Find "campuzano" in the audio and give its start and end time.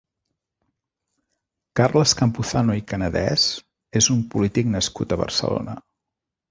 2.23-2.79